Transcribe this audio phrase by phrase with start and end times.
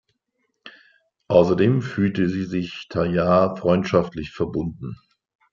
[1.27, 4.95] Außerdem fühlte sie sich Talleyrand freundschaftlich verbunden.